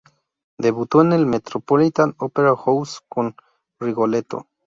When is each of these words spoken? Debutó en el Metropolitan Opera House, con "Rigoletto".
Debutó 0.57 1.01
en 1.03 1.13
el 1.13 1.27
Metropolitan 1.27 2.15
Opera 2.17 2.55
House, 2.55 3.01
con 3.07 3.35
"Rigoletto". 3.79 4.47